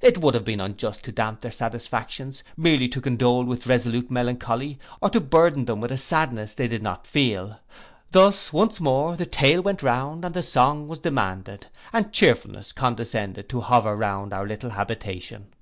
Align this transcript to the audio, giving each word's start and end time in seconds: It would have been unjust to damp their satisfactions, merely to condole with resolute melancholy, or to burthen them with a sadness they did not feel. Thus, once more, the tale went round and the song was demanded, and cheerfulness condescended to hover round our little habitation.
It 0.00 0.18
would 0.18 0.34
have 0.34 0.44
been 0.44 0.60
unjust 0.60 1.02
to 1.02 1.10
damp 1.10 1.40
their 1.40 1.50
satisfactions, 1.50 2.44
merely 2.56 2.88
to 2.90 3.00
condole 3.00 3.42
with 3.42 3.66
resolute 3.66 4.08
melancholy, 4.08 4.78
or 5.02 5.10
to 5.10 5.18
burthen 5.20 5.64
them 5.64 5.80
with 5.80 5.90
a 5.90 5.98
sadness 5.98 6.54
they 6.54 6.68
did 6.68 6.80
not 6.80 7.08
feel. 7.08 7.58
Thus, 8.12 8.52
once 8.52 8.78
more, 8.80 9.16
the 9.16 9.26
tale 9.26 9.62
went 9.62 9.82
round 9.82 10.24
and 10.24 10.32
the 10.32 10.44
song 10.44 10.86
was 10.86 11.00
demanded, 11.00 11.66
and 11.92 12.12
cheerfulness 12.12 12.70
condescended 12.70 13.48
to 13.48 13.62
hover 13.62 13.96
round 13.96 14.32
our 14.32 14.46
little 14.46 14.70
habitation. 14.70 15.52